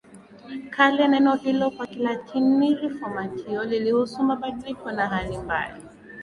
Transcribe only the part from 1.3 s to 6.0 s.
hilo kwa Kilatini reformatio lilihusu badiliko la hali mbaya